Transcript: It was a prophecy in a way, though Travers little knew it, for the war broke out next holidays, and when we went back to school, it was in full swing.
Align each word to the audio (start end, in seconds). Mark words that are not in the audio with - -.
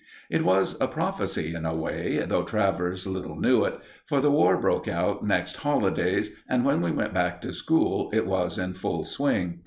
It 0.31 0.43
was 0.43 0.81
a 0.81 0.87
prophecy 0.87 1.53
in 1.53 1.63
a 1.63 1.75
way, 1.75 2.17
though 2.27 2.41
Travers 2.41 3.05
little 3.05 3.35
knew 3.35 3.65
it, 3.65 3.79
for 4.07 4.19
the 4.19 4.31
war 4.31 4.57
broke 4.57 4.87
out 4.87 5.23
next 5.23 5.57
holidays, 5.57 6.35
and 6.49 6.65
when 6.65 6.81
we 6.81 6.89
went 6.89 7.13
back 7.13 7.39
to 7.41 7.53
school, 7.53 8.09
it 8.11 8.25
was 8.25 8.57
in 8.57 8.73
full 8.73 9.03
swing. 9.03 9.59